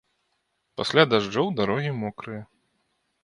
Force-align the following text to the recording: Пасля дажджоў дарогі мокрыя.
Пасля 0.81 1.03
дажджоў 1.11 1.47
дарогі 1.59 1.91
мокрыя. 2.01 2.41